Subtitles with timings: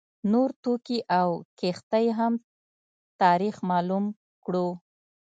[0.31, 1.29] نور توکي او
[1.59, 2.33] کښتۍ هم
[3.21, 4.05] تاریخ معلوم
[4.45, 4.67] کړو.